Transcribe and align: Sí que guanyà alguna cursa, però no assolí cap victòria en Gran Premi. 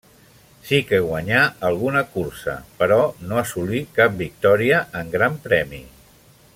Sí 0.69 0.77
que 0.91 0.99
guanyà 1.07 1.41
alguna 1.69 2.01
cursa, 2.15 2.55
però 2.79 2.99
no 3.31 3.39
assolí 3.43 3.83
cap 3.99 4.19
victòria 4.23 4.81
en 5.03 5.17
Gran 5.19 5.39
Premi. 5.49 5.85